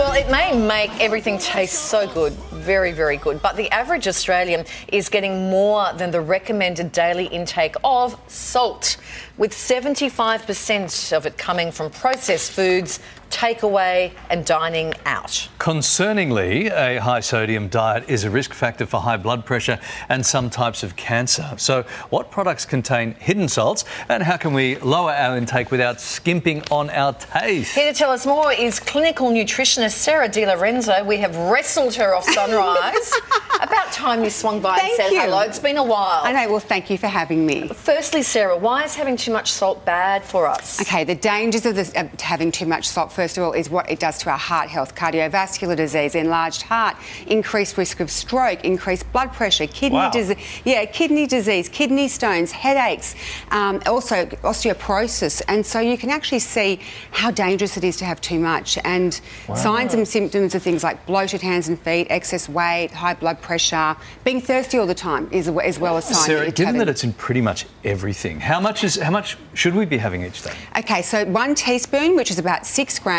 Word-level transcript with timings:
Well, 0.00 0.14
it 0.14 0.30
may 0.30 0.58
make 0.58 0.98
everything 0.98 1.36
taste 1.36 1.90
so 1.90 2.08
good, 2.08 2.32
very, 2.32 2.90
very 2.90 3.18
good, 3.18 3.42
but 3.42 3.54
the 3.54 3.70
average 3.70 4.08
Australian 4.08 4.64
is 4.88 5.10
getting 5.10 5.50
more 5.50 5.92
than 5.92 6.10
the 6.10 6.22
recommended 6.22 6.90
daily 6.90 7.26
intake 7.26 7.74
of 7.84 8.18
salt, 8.26 8.96
with 9.36 9.52
75% 9.52 11.14
of 11.14 11.26
it 11.26 11.36
coming 11.36 11.70
from 11.70 11.90
processed 11.90 12.52
foods, 12.52 13.00
takeaway, 13.30 14.12
and 14.28 14.44
dining 14.44 14.92
out. 15.06 15.48
Concerningly, 15.58 16.70
a 16.70 17.00
high 17.00 17.20
sodium 17.20 17.68
diet 17.68 18.04
is 18.08 18.24
a 18.24 18.30
risk 18.30 18.52
factor 18.52 18.86
for 18.86 19.00
high 19.00 19.16
blood 19.16 19.44
pressure 19.46 19.78
and 20.08 20.24
some 20.24 20.50
types 20.50 20.82
of 20.82 20.96
cancer. 20.96 21.54
So, 21.56 21.84
what 22.10 22.30
products 22.30 22.64
contain 22.64 23.14
hidden 23.14 23.48
salts 23.48 23.84
and 24.08 24.22
how 24.22 24.36
can 24.36 24.52
we 24.52 24.76
lower 24.76 25.12
our 25.12 25.36
intake 25.36 25.70
without 25.70 26.00
skimping 26.00 26.62
on 26.70 26.90
our 26.90 27.12
taste? 27.14 27.74
Here 27.74 27.90
to 27.92 27.96
tell 27.96 28.10
us 28.10 28.26
more 28.26 28.52
is 28.52 28.80
clinical 28.80 29.30
nutritionist 29.30 29.92
Sarah 29.92 30.28
Di 30.28 30.46
Lorenzo. 30.46 31.04
We 31.04 31.18
have 31.18 31.36
wrestled 31.36 31.94
her 31.94 32.14
off 32.14 32.24
sunrise. 32.24 33.12
About 33.62 33.92
time 33.92 34.24
you 34.24 34.30
swung 34.30 34.60
by 34.60 34.78
Thank 34.78 34.90
and 34.90 34.96
said 34.96 35.10
you. 35.12 35.20
hello. 35.20 35.40
It's 35.40 35.58
been 35.58 35.76
a 35.76 35.84
while. 35.84 36.22
I 36.24 36.32
know, 36.32 36.50
well, 36.50 36.60
thank 36.60 36.88
you 36.88 36.96
for 36.96 37.08
having 37.08 37.44
me. 37.44 37.68
Firstly, 37.68 38.22
Sarah, 38.22 38.56
why 38.56 38.84
is 38.84 38.94
having 38.94 39.16
too 39.16 39.32
much 39.32 39.52
salt 39.52 39.84
bad 39.84 40.24
for 40.24 40.46
us? 40.46 40.80
Okay, 40.80 41.04
the 41.04 41.14
dangers 41.14 41.66
of, 41.66 41.74
this, 41.74 41.92
of 41.94 42.18
having 42.20 42.50
too 42.50 42.66
much 42.66 42.88
salt, 42.88 43.12
first 43.20 43.36
of 43.36 43.44
all, 43.44 43.52
is 43.52 43.68
what 43.68 43.90
it 43.90 43.98
does 43.98 44.16
to 44.16 44.30
our 44.30 44.38
heart 44.38 44.70
health, 44.70 44.94
cardiovascular 44.94 45.76
disease, 45.76 46.14
enlarged 46.14 46.62
heart, 46.62 46.96
increased 47.26 47.76
risk 47.76 48.00
of 48.00 48.10
stroke, 48.10 48.64
increased 48.64 49.04
blood 49.12 49.30
pressure, 49.34 49.66
kidney 49.66 49.98
Wow. 49.98 50.10
disease, 50.10 50.38
yeah, 50.64 50.86
kidney 50.86 51.26
disease, 51.26 51.68
kidney 51.68 52.08
stones, 52.08 52.50
headaches, 52.50 53.14
um, 53.50 53.82
also 53.84 54.24
osteoporosis. 54.52 55.42
And 55.48 55.66
so 55.66 55.80
you 55.80 55.98
can 55.98 56.08
actually 56.08 56.38
see 56.38 56.80
how 57.10 57.30
dangerous 57.30 57.76
it 57.76 57.84
is 57.84 57.98
to 57.98 58.06
have 58.06 58.22
too 58.22 58.38
much. 58.38 58.78
And 58.84 59.20
signs 59.54 59.92
and 59.92 60.08
symptoms 60.08 60.54
of 60.54 60.62
things 60.62 60.82
like 60.82 61.04
bloated 61.04 61.42
hands 61.42 61.68
and 61.68 61.78
feet, 61.78 62.06
excess 62.08 62.48
weight, 62.48 62.90
high 62.92 63.12
blood 63.22 63.42
pressure, 63.42 63.96
being 64.24 64.40
thirsty 64.40 64.78
all 64.78 64.86
the 64.86 64.94
time 64.94 65.28
is 65.30 65.46
as 65.46 65.78
well 65.78 65.98
as 65.98 66.04
signs. 66.06 66.24
Sarah, 66.24 66.42
you're 66.44 66.52
given 66.52 66.66
having- 66.66 66.78
that 66.78 66.88
it's 66.88 67.04
in 67.04 67.12
pretty 67.12 67.42
much 67.42 67.66
everything, 67.84 68.40
how 68.40 68.60
much 68.60 68.82
is 68.82 68.94
how 68.96 69.10
much 69.10 69.36
should 69.52 69.74
we 69.74 69.84
be 69.84 69.98
having 69.98 70.24
each 70.24 70.40
day? 70.42 70.52
Okay, 70.78 71.02
so 71.02 71.26
one 71.26 71.54
teaspoon, 71.54 72.16
which 72.16 72.30
is 72.30 72.38
about 72.38 72.64
six 72.64 72.98
grams, 72.98 73.09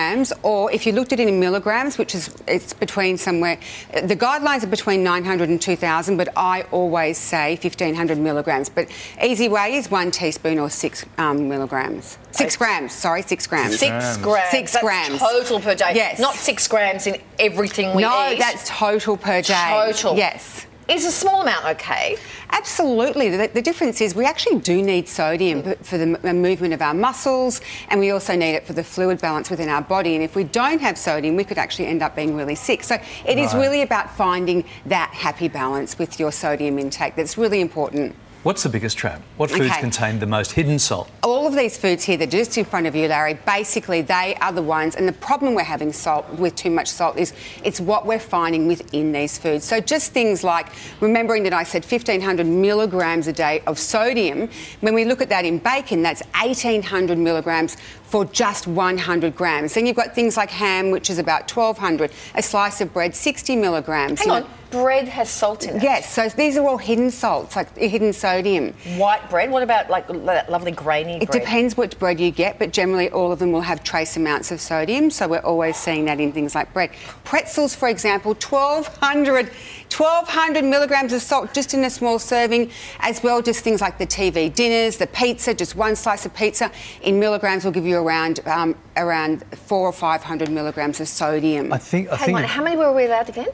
or 0.44 0.72
if 0.72 0.86
you 0.86 0.94
looked 0.94 1.14
at 1.14 1.20
it 1.20 1.28
in 1.28 1.40
milligrams, 1.40 1.98
which 1.98 2.16
is 2.16 2.34
it's 2.48 2.74
between 2.74 3.18
somewhere. 3.18 3.58
The 3.92 4.16
guidelines 4.16 4.64
are 4.64 4.68
between 4.68 5.04
900 5.04 5.50
and 5.50 5.62
2,000, 5.62 6.18
but 6.18 6.30
I 6.36 6.64
always 6.72 7.18
say 7.18 7.58
1,500 7.62 8.18
milligrams. 8.18 8.70
But 8.70 8.90
easy 9.24 9.50
way 9.50 9.76
is 9.76 9.92
one 9.92 10.12
teaspoon 10.12 10.60
or 10.60 10.70
six 10.70 11.06
um, 11.18 11.50
milligrams. 11.50 12.18
Six 12.32 12.56
grams. 12.56 12.94
Sorry, 12.94 13.22
six 13.22 13.48
grams. 13.48 13.78
Six 13.78 14.18
grams. 14.18 14.50
Six 14.50 14.74
That's 14.74 14.84
grams. 14.84 15.20
Total 15.20 15.60
per 15.60 15.76
day. 15.76 15.94
Yes. 15.96 16.20
Not 16.20 16.36
six 16.36 16.68
grams 16.68 17.08
in 17.08 17.22
everything 17.40 17.96
we 17.96 18.04
no, 18.04 18.10
eat. 18.28 18.34
No, 18.34 18.38
that's 18.38 18.68
total 18.68 19.18
per 19.18 19.42
day. 19.42 19.70
total. 19.70 20.16
Yes. 20.16 20.68
Is 20.92 21.06
a 21.06 21.12
small 21.12 21.42
amount 21.42 21.66
okay? 21.66 22.18
Absolutely. 22.50 23.30
The, 23.30 23.48
the 23.48 23.62
difference 23.62 24.02
is 24.02 24.14
we 24.14 24.26
actually 24.26 24.60
do 24.60 24.82
need 24.84 25.08
sodium 25.08 25.64
for 25.84 25.98
the 25.98 26.20
m- 26.22 26.42
movement 26.42 26.74
of 26.74 26.82
our 26.82 26.94
muscles, 26.94 27.62
and 27.88 27.98
we 27.98 28.12
also 28.12 28.36
need 28.36 28.56
it 28.56 28.68
for 28.68 28.74
the 28.74 28.84
fluid 28.84 29.22
balance 29.22 29.50
within 29.50 29.70
our 29.70 29.82
body. 29.82 30.16
And 30.16 30.24
if 30.24 30.36
we 30.36 30.44
don't 30.44 30.82
have 30.82 30.98
sodium, 30.98 31.38
we 31.38 31.46
could 31.46 31.58
actually 31.58 31.88
end 31.88 32.04
up 32.04 32.14
being 32.14 32.36
really 32.36 32.56
sick. 32.56 32.84
So 32.84 32.96
it 33.26 33.38
is 33.38 33.54
Right. 33.54 33.62
really 33.62 33.82
about 33.84 34.14
finding 34.18 34.66
that 34.86 35.12
happy 35.14 35.48
balance 35.48 35.98
with 35.98 36.20
your 36.20 36.32
sodium 36.34 36.78
intake. 36.78 37.16
That's 37.16 37.38
really 37.38 37.62
important. 37.62 38.14
What's 38.44 38.64
the 38.64 38.70
biggest 38.70 38.98
trap? 38.98 39.22
What 39.38 39.52
foods 39.52 39.66
Okay. 39.70 39.80
contain 39.80 40.18
the 40.18 40.26
most 40.26 40.54
hidden 40.54 40.80
salt? 40.80 41.10
all 41.22 41.46
of 41.48 41.56
these 41.56 41.76
foods 41.78 42.04
here 42.04 42.18
that 42.18 42.28
are 42.28 42.32
just 42.32 42.58
in 42.58 42.66
front 42.66 42.86
of 42.88 42.96
you, 42.96 43.08
Larry, 43.08 43.36
basically 43.46 44.02
they 44.02 44.36
are 44.42 44.52
the 44.52 44.62
ones, 44.62 44.96
and 44.96 45.08
the 45.08 45.14
problem 45.14 45.54
we're 45.56 45.64
having 45.64 45.92
salt 45.94 46.28
with 46.34 46.56
too 46.56 46.70
much 46.70 46.88
salt 46.88 47.18
is 47.18 47.34
it's 47.64 47.80
what 47.80 48.06
we're 48.06 48.20
finding 48.20 48.68
within 48.68 49.12
these 49.12 49.38
foods. 49.40 49.64
So 49.66 49.80
just 49.80 50.12
things 50.12 50.44
like 50.44 50.68
remembering 51.00 51.44
that 51.44 51.54
I 51.54 51.64
said 51.64 51.84
1500 51.84 52.46
milligrams 52.46 53.28
a 53.28 53.34
day 53.34 53.62
of 53.66 53.78
sodium. 53.80 54.50
When 54.82 54.94
we 54.94 55.04
look 55.06 55.22
at 55.22 55.30
that 55.30 55.46
in 55.46 55.58
bacon, 55.60 56.02
that's 56.04 56.22
1800 56.42 57.18
milligrams 57.18 57.78
for 58.04 58.26
just 58.26 58.68
100 58.68 59.36
grams. 59.36 59.74
Then 59.74 59.86
you've 59.86 59.96
got 59.96 60.14
things 60.14 60.36
like 60.38 60.50
ham, 60.52 60.92
which 60.92 61.10
is 61.10 61.18
about 61.18 61.50
1200. 61.50 62.12
A 62.36 62.42
slice 62.44 62.82
of 62.82 62.92
bread, 62.94 63.16
60 63.16 63.56
milligrams. 63.56 64.20
Hang 64.20 64.32
on. 64.32 64.42
know- 64.42 64.48
Bread 64.72 65.10
has 65.10 65.30
salt 65.30 65.68
in 65.68 65.76
it. 65.76 65.84
Yes, 65.84 66.12
so 66.14 66.30
these 66.30 66.56
are 66.58 66.66
all 66.66 66.78
hidden 66.78 67.12
salts, 67.12 67.58
like 67.58 67.76
hidden 67.78 68.14
sodium. 68.14 68.74
White 68.98 69.30
bread. 69.30 69.52
What 69.52 69.64
about 69.64 69.90
like 69.90 70.08
that 70.08 70.50
lovely 70.50 70.72
grainy 70.72 71.18
It 71.22 71.30
bread? 71.30 71.42
depends 71.42 71.76
which 71.76 72.00
bread 72.00 72.20
you 72.22 72.32
get, 72.32 72.58
but 72.58 72.72
generally 72.72 73.10
all 73.10 73.32
of 73.34 73.40
them 73.40 73.52
will 73.52 73.62
have 73.62 73.84
trace 73.84 74.16
amounts 74.16 74.50
of 74.52 74.62
sodium, 74.62 75.12
so 75.12 75.28
we're 75.28 75.40
always 75.40 75.76
seeing 75.76 76.06
that 76.06 76.22
in 76.22 76.32
things 76.32 76.56
like 76.56 76.74
bread. 76.74 76.92
Pretzels, 77.26 77.76
for 77.76 77.90
example, 77.90 78.32
1200, 78.34 79.48
1200 79.48 80.64
milligrams 80.64 81.12
of 81.12 81.22
salt 81.22 81.54
just 81.54 81.74
in 81.74 81.84
a 81.84 81.90
small 81.90 82.18
serving, 82.18 82.72
as 83.02 83.22
well 83.22 83.42
just 83.42 83.64
things 83.66 83.82
like 83.82 83.98
the 83.98 84.08
TV 84.08 84.54
dinners, 84.54 84.96
the 84.98 85.08
pizza, 85.08 85.54
just 85.54 85.76
one 85.76 85.98
slice 85.98 86.26
of 86.26 86.34
pizza 86.34 86.72
in 87.02 87.20
milligrams 87.20 87.66
will 87.66 87.72
give 87.74 87.86
you 87.86 87.98
around 87.98 88.40
um, 88.48 88.74
around 88.98 89.44
four 89.56 89.88
or 89.88 89.94
500 89.94 90.50
milligrams 90.50 91.00
of 91.02 91.08
sodium. 91.08 91.72
I 91.74 91.78
think 91.78 92.10
I 92.10 92.16
Hang 92.16 92.26
think 92.28 92.38
on. 92.38 92.44
How 92.46 92.64
many 92.64 92.78
were 92.78 92.94
we 92.94 93.06
allowed 93.06 93.30
again? 93.30 93.48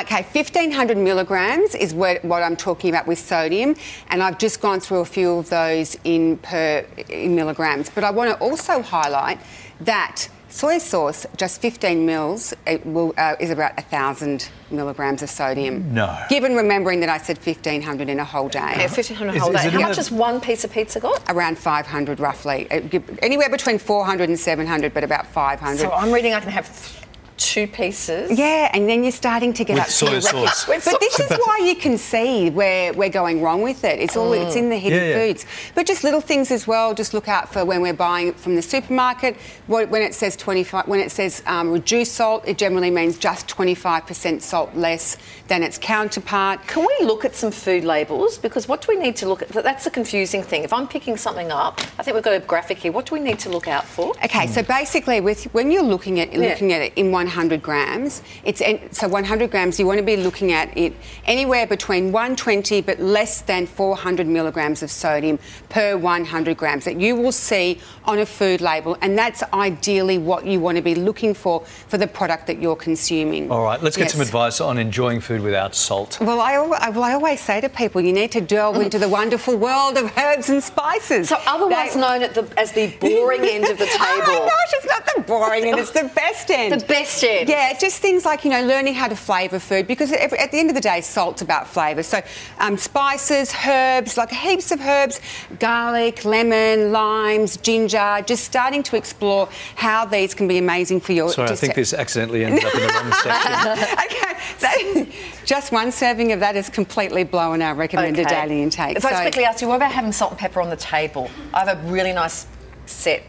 Okay, 0.00 0.22
1500 0.60 0.98
milligrams 0.98 1.74
is 1.74 1.94
what, 1.94 2.22
what 2.22 2.42
I'm 2.42 2.54
talking 2.54 2.90
about 2.90 3.06
with 3.06 3.18
sodium, 3.18 3.74
and 4.10 4.22
I've 4.22 4.36
just 4.36 4.60
gone 4.60 4.78
through 4.78 4.98
a 5.00 5.04
few 5.06 5.30
of 5.38 5.48
those 5.48 5.96
in 6.04 6.36
per 6.36 6.84
in 7.08 7.34
milligrams. 7.34 7.88
But 7.88 8.04
I 8.04 8.10
want 8.10 8.30
to 8.30 8.36
also 8.44 8.82
highlight 8.82 9.38
that 9.80 10.28
soy 10.50 10.76
sauce, 10.76 11.24
just 11.38 11.62
15 11.62 12.04
mils, 12.04 12.52
it 12.66 12.84
will, 12.84 13.14
uh, 13.16 13.36
is 13.40 13.48
about 13.50 13.74
1,000 13.78 14.50
milligrams 14.70 15.22
of 15.22 15.30
sodium. 15.30 15.94
No. 15.94 16.14
Given 16.28 16.54
remembering 16.54 17.00
that 17.00 17.08
I 17.08 17.16
said 17.16 17.38
1500 17.38 18.10
in 18.10 18.20
a 18.20 18.24
whole 18.24 18.50
day. 18.50 18.58
Yeah, 18.76 18.88
1500 18.88 19.36
Is- 19.36 19.42
whole 19.42 19.54
is 19.54 19.62
day. 19.62 19.68
it 19.68 19.72
How 19.72 19.80
much 19.80 19.90
the- 19.92 19.96
has 19.96 20.10
one 20.10 20.40
piece 20.42 20.62
of 20.64 20.70
pizza 20.72 21.00
got? 21.00 21.22
Around 21.30 21.56
500 21.58 22.20
roughly. 22.20 22.66
It 22.70 23.02
Anywhere 23.22 23.48
between 23.48 23.78
400 23.78 24.28
and 24.28 24.38
700, 24.38 24.92
but 24.92 25.04
about 25.04 25.26
500. 25.26 25.78
So 25.78 25.90
I'm 25.90 26.12
reading 26.12 26.34
I 26.34 26.40
can 26.40 26.50
have 26.50 26.66
th- 26.66 26.96
two 27.40 27.66
pieces. 27.66 28.38
Yeah, 28.38 28.70
and 28.72 28.88
then 28.88 29.02
you're 29.02 29.10
starting 29.12 29.52
to 29.54 29.64
get 29.64 29.74
With 29.74 29.82
up 29.82 29.86
to 29.86 29.92
soy 29.92 30.12
your 30.12 30.20
sauce. 30.20 30.68
With 30.68 30.84
But 30.84 31.00
this 31.00 31.18
is 31.18 31.30
why 31.30 31.62
you 31.64 31.74
can 31.74 31.96
see 31.98 32.50
where 32.50 32.92
we're 32.92 33.08
going 33.08 33.42
wrong 33.42 33.62
with 33.62 33.82
it. 33.82 33.98
It's 33.98 34.16
all 34.16 34.32
it's 34.34 34.54
in 34.56 34.68
the 34.68 34.76
hidden 34.76 34.98
Yeah, 35.02 35.08
yeah. 35.08 35.26
foods. 35.26 35.46
But 35.74 35.86
just 35.86 36.04
little 36.04 36.20
things 36.20 36.50
as 36.50 36.66
well. 36.66 36.94
Just 36.94 37.14
look 37.14 37.28
out 37.28 37.52
for 37.52 37.64
when 37.64 37.80
we're 37.80 37.94
buying 37.94 38.28
it 38.28 38.36
from 38.36 38.54
the 38.54 38.62
supermarket. 38.62 39.36
When 39.66 40.02
it 40.02 40.14
says 40.14 40.36
25, 40.36 40.86
when 40.86 41.00
it 41.00 41.10
says 41.10 41.42
um, 41.46 41.72
reduced 41.72 42.12
salt, 42.14 42.44
it 42.46 42.58
generally 42.58 42.90
means 42.90 43.18
just 43.18 43.48
25% 43.48 44.42
salt 44.42 44.74
less 44.76 45.16
than 45.48 45.62
its 45.62 45.78
counterpart. 45.78 46.66
Can 46.66 46.86
we 46.86 47.06
look 47.06 47.24
at 47.24 47.34
some 47.34 47.50
food 47.50 47.84
labels? 47.84 48.36
Because 48.38 48.68
what 48.68 48.82
do 48.82 48.88
we 48.90 48.96
need 48.96 49.16
to 49.16 49.28
look 49.28 49.42
at? 49.42 49.48
That's 49.48 49.84
the 49.84 49.90
confusing 49.90 50.42
thing. 50.42 50.62
If 50.62 50.72
I'm 50.72 50.86
picking 50.86 51.16
something 51.16 51.50
up, 51.50 51.80
I 51.98 52.02
think 52.02 52.14
we've 52.14 52.22
got 52.22 52.34
a 52.34 52.40
graphic 52.40 52.78
here. 52.78 52.92
What 52.92 53.06
do 53.06 53.14
we 53.14 53.20
need 53.20 53.38
to 53.40 53.48
look 53.48 53.66
out 53.66 53.86
for? 53.86 54.10
Okay, 54.24 54.46
so 54.46 54.62
basically, 54.62 55.20
with 55.20 55.44
when 55.54 55.70
you're 55.70 55.82
looking 55.82 56.20
at 56.20 56.32
looking 56.34 56.72
at 56.72 56.82
it 56.82 56.92
in 56.96 57.10
100 57.30 57.62
grams, 57.62 58.22
it's 58.44 58.60
en- 58.60 58.92
so 58.92 59.06
100 59.08 59.50
grams. 59.50 59.78
You 59.78 59.86
want 59.86 59.98
to 59.98 60.04
be 60.04 60.16
looking 60.16 60.52
at 60.52 60.76
it 60.76 60.92
anywhere 61.26 61.66
between 61.66 62.10
120 62.12 62.80
but 62.82 62.98
less 63.00 63.40
than 63.42 63.66
400 63.66 64.26
milligrams 64.26 64.82
of 64.82 64.90
sodium 64.90 65.38
per 65.68 65.96
100 65.96 66.56
grams 66.56 66.84
that 66.84 66.96
you 67.00 67.14
will 67.14 67.32
see 67.32 67.78
on 68.04 68.18
a 68.18 68.26
food 68.26 68.60
label, 68.60 68.96
and 69.00 69.16
that's 69.16 69.42
ideally 69.54 70.18
what 70.18 70.44
you 70.44 70.58
want 70.58 70.76
to 70.76 70.82
be 70.82 70.94
looking 70.94 71.32
for 71.34 71.60
for 71.88 71.98
the 71.98 72.06
product 72.06 72.46
that 72.48 72.60
you're 72.60 72.76
consuming. 72.76 73.50
All 73.50 73.62
right, 73.62 73.80
let's 73.82 73.96
get 73.96 74.10
some 74.10 74.20
advice 74.20 74.60
on 74.60 74.78
enjoying 74.78 75.20
food 75.20 75.40
without 75.42 75.74
salt. 75.74 76.18
Well 76.20 76.40
I, 76.40 76.54
I- 76.54 76.90
well, 76.90 77.04
I 77.04 77.12
always 77.12 77.40
say 77.40 77.60
to 77.60 77.68
people, 77.68 78.00
you 78.00 78.12
need 78.12 78.32
to 78.32 78.40
delve 78.40 78.76
into 78.76 78.98
the 78.98 79.08
wonderful 79.08 79.56
world 79.56 79.96
of 79.96 80.06
herbs 80.18 80.48
and 80.50 80.62
spices. 80.62 81.28
So 81.28 81.36
otherwise 81.46 81.94
They- 81.94 82.00
known 82.00 82.22
at 82.22 82.34
the, 82.34 82.44
as 82.58 82.72
the 82.72 82.88
boring 82.98 83.42
end 83.44 83.64
of 83.68 83.78
the 83.78 83.86
table. 84.00 84.00
Oh 84.02 84.40
my 84.42 84.48
gosh, 84.50 84.72
it's 84.72 84.86
not 84.86 85.02
the 85.14 85.22
boring 85.22 85.64
end, 85.66 85.78
it's 85.78 85.90
the 85.92 86.10
best 86.14 86.50
end. 86.50 86.80
The 86.80 86.84
best 86.86 87.19
end. 87.22 87.48
Yeah, 87.48 87.76
just 87.78 88.00
things 88.00 88.24
like, 88.24 88.44
you 88.44 88.50
know, 88.50 88.62
learning 88.64 88.94
how 88.94 89.08
to 89.08 89.16
flavour 89.16 89.58
food 89.58 89.86
because 89.86 90.12
every, 90.12 90.38
at 90.38 90.50
the 90.52 90.58
end 90.58 90.68
of 90.70 90.74
the 90.74 90.80
day, 90.80 91.00
salt's 91.00 91.42
about 91.42 91.66
flavour. 91.68 92.02
So 92.02 92.20
um, 92.58 92.76
spices, 92.76 93.54
herbs, 93.66 94.16
like 94.16 94.30
heaps 94.30 94.70
of 94.70 94.80
herbs, 94.80 95.20
garlic, 95.58 96.24
lemon, 96.24 96.92
limes, 96.92 97.56
ginger, 97.58 98.22
just 98.26 98.44
starting 98.44 98.82
to 98.84 98.96
explore 98.96 99.48
how 99.76 100.04
these 100.04 100.34
can 100.34 100.48
be 100.48 100.58
amazing 100.58 101.00
for 101.00 101.12
your... 101.12 101.30
Sorry, 101.30 101.50
I 101.50 101.54
think 101.56 101.74
to- 101.74 101.80
this 101.80 101.92
accidentally 101.94 102.44
ended 102.44 102.64
up 102.64 102.74
in 102.74 102.80
the 102.80 102.86
wrong 102.88 103.12
section. 103.22 103.96
okay, 104.04 104.40
that- 104.60 105.06
just 105.44 105.72
one 105.72 105.90
serving 105.90 106.32
of 106.32 106.40
that 106.40 106.54
has 106.54 106.68
completely 106.68 107.24
blown 107.24 107.60
our 107.62 107.74
recommended 107.74 108.26
Okay. 108.26 108.40
daily 108.42 108.62
intake. 108.62 108.96
If 108.96 109.04
I 109.04 109.10
just 109.10 109.22
quickly 109.22 109.44
ask 109.44 109.60
you, 109.60 109.68
what 109.68 109.76
about 109.76 109.90
having 109.90 110.12
salt 110.12 110.30
and 110.32 110.38
pepper 110.38 110.60
on 110.60 110.70
the 110.70 110.76
table? 110.76 111.28
I 111.52 111.64
have 111.64 111.78
a 111.84 111.88
really 111.90 112.12
nice 112.12 112.46
set 112.86 113.22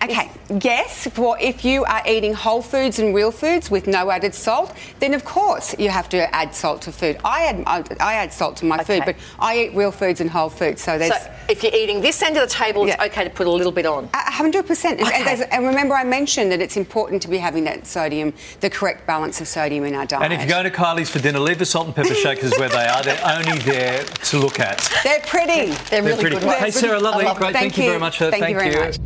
Okay, 0.00 0.30
yes, 0.62 1.08
for 1.08 1.36
if 1.40 1.64
you 1.64 1.84
are 1.84 2.02
eating 2.06 2.32
whole 2.32 2.62
foods 2.62 3.00
and 3.00 3.12
real 3.12 3.32
foods 3.32 3.68
with 3.68 3.88
no 3.88 4.10
added 4.12 4.32
salt, 4.32 4.72
then 5.00 5.12
of 5.12 5.24
course 5.24 5.74
you 5.76 5.88
have 5.90 6.08
to 6.10 6.32
add 6.32 6.54
salt 6.54 6.82
to 6.82 6.92
food. 6.92 7.18
I 7.24 7.46
add 7.46 7.64
I 7.98 8.14
add 8.14 8.32
salt 8.32 8.56
to 8.58 8.64
my 8.64 8.76
Okay. 8.76 9.00
food, 9.00 9.02
but 9.06 9.16
I 9.40 9.58
eat 9.64 9.74
real 9.74 9.90
foods 9.90 10.20
and 10.20 10.30
whole 10.30 10.50
foods, 10.50 10.82
so 10.82 10.98
there's. 10.98 11.10
So 11.20 11.30
if 11.48 11.64
you're 11.64 11.74
eating 11.74 12.00
this 12.00 12.22
end 12.22 12.36
of 12.36 12.48
the 12.48 12.54
table, 12.54 12.86
it's 12.86 13.00
okay 13.02 13.24
to 13.24 13.30
put 13.30 13.48
a 13.48 13.50
little 13.50 13.72
bit 13.72 13.86
on. 13.86 14.08
A 14.14 14.30
hundred 14.30 14.68
percent, 14.68 15.00
And- 15.00 15.08
and 15.12 15.26
Okay. 15.40 15.48
and 15.50 15.66
remember, 15.66 15.96
I 15.96 16.04
mentioned 16.04 16.52
that 16.52 16.60
it's 16.62 16.76
important 16.76 17.20
to 17.22 17.28
be 17.28 17.38
having 17.38 17.64
that 17.64 17.84
sodium, 17.84 18.32
the 18.60 18.70
correct 18.70 19.04
balance 19.04 19.40
of 19.40 19.48
sodium 19.48 19.84
in 19.84 19.96
our 19.96 20.06
diet. 20.06 20.22
And 20.22 20.32
if 20.32 20.38
you're 20.40 20.48
going 20.48 20.64
to 20.64 20.70
Kylie's 20.70 21.10
for 21.10 21.18
dinner, 21.18 21.40
leave 21.40 21.58
the 21.58 21.66
salt 21.66 21.86
and 21.86 21.96
pepper 21.96 22.14
shakers 22.26 22.52
where 22.56 22.68
they 22.68 22.86
are. 22.86 23.02
They're 23.02 23.20
only 23.26 23.58
there 23.58 24.04
to 24.04 24.38
look 24.38 24.60
at. 24.60 24.78
they're 25.02 25.18
pretty. 25.26 25.72
They're 25.90 26.04
really 26.04 26.20
pretty. 26.20 26.36
good. 26.38 26.48
Hey, 26.58 26.70
Sarah, 26.70 27.00
lovely. 27.00 27.24
Love 27.24 27.36
Great. 27.38 27.52
them. 27.52 27.62
Thank, 27.62 27.76
you 27.78 27.84
very 27.86 27.98
much. 27.98 28.22
uh, 28.22 28.30
Thank 28.30 28.48
you 28.50 28.54
very 28.60 28.76
much. 28.76 28.96